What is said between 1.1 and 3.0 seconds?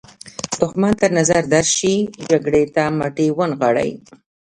نظر درشي جګړې ته